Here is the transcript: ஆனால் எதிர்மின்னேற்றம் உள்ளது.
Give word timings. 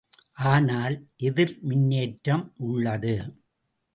ஆனால் 0.43 0.95
எதிர்மின்னேற்றம் 1.23 2.43
உள்ளது. 2.67 3.15